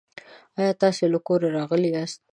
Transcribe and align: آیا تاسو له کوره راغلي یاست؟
آیا 0.59 0.73
تاسو 0.81 1.03
له 1.13 1.19
کوره 1.27 1.47
راغلي 1.57 1.89
یاست؟ 1.95 2.19